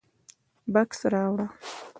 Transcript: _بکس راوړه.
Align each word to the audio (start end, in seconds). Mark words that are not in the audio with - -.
_بکس 0.73 0.99
راوړه. 1.13 1.45